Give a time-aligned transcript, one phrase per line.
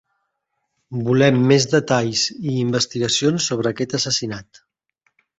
[1.09, 4.63] Volem més detalls i investigacions sobre aquest assassinat.